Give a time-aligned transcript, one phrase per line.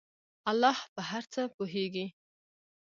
[0.49, 2.05] الله په هر څه پوهیږي.